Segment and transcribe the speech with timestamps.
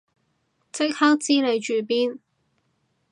[0.71, 2.17] 即刻知你住邊